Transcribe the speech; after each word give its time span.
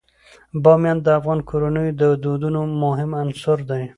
بامیان 0.63 0.97
د 1.01 1.07
افغان 1.19 1.39
کورنیو 1.49 1.97
د 2.01 2.03
دودونو 2.23 2.61
مهم 2.83 3.11
عنصر 3.23 3.57
دی. 3.69 3.83